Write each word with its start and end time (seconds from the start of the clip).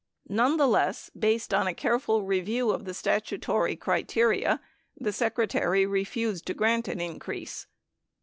Nonetheless, 0.29 1.11
based 1.15 1.53
on 1.53 1.67
a 1.67 1.75
careful 1.75 2.23
review 2.23 2.71
of 2.71 2.85
the 2.85 2.93
statutory 2.95 3.75
criteria, 3.75 4.59
the 4.99 5.13
Secretary 5.13 5.85
refused 5.85 6.47
to 6.47 6.55
grant 6.55 6.87
an 6.87 6.99
increase. 6.99 7.67